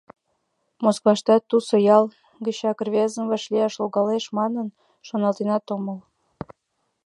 Маскаваштат 0.83 1.43
тусо 1.49 1.75
ял 1.97 2.03
гычак 2.45 2.77
рвезым 2.85 3.25
вашлияш 3.31 3.73
логалеш 3.81 4.25
манын, 4.37 4.67
шоналтенат 5.07 5.65
омыл. 5.75 5.97